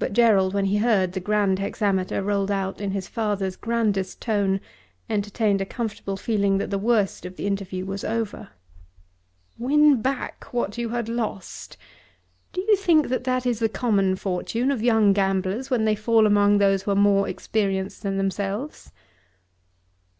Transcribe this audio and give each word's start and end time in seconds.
But 0.00 0.12
Gerald, 0.12 0.54
when 0.54 0.64
he 0.64 0.78
heard 0.78 1.12
the 1.12 1.20
grand 1.20 1.60
hexameter 1.60 2.20
rolled 2.20 2.50
out 2.50 2.80
in 2.80 2.90
his 2.90 3.06
father's 3.06 3.54
grandest 3.54 4.20
tone, 4.20 4.60
entertained 5.08 5.60
a 5.60 5.64
comfortable 5.64 6.16
feeling 6.16 6.58
that 6.58 6.70
the 6.70 6.80
worst 6.80 7.24
of 7.24 7.36
the 7.36 7.46
interview 7.46 7.86
was 7.86 8.02
over. 8.02 8.48
"Win 9.56 10.02
back 10.02 10.52
what 10.52 10.76
you 10.78 10.88
had 10.88 11.08
lost! 11.08 11.76
Do 12.52 12.60
you 12.60 12.74
think 12.74 13.06
that 13.08 13.22
that 13.22 13.46
is 13.46 13.60
the 13.60 13.68
common 13.68 14.16
fortune 14.16 14.72
of 14.72 14.82
young 14.82 15.12
gamblers 15.12 15.70
when 15.70 15.84
they 15.84 15.94
fall 15.94 16.26
among 16.26 16.58
those 16.58 16.82
who 16.82 16.90
are 16.90 16.96
more 16.96 17.28
experienced 17.28 18.02
than 18.02 18.16
themselves?" 18.16 18.90